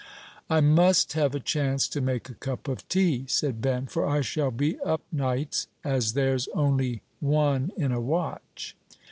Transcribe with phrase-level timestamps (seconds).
[0.49, 4.21] "I must have a chance to make a cup of tea," said Ben; "for I
[4.21, 8.75] shall be up nights, as there's only one in a watch."